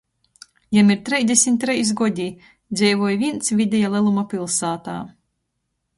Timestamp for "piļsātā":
4.33-4.97